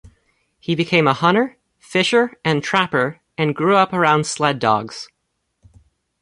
He 0.59 0.73
became 0.73 1.05
a 1.07 1.13
hunter, 1.13 1.59
fisher, 1.77 2.33
and 2.43 2.63
trapper, 2.63 3.19
and 3.37 3.53
grew 3.53 3.75
up 3.75 3.93
around 3.93 4.25
sled 4.25 4.57
dogs. 4.57 5.07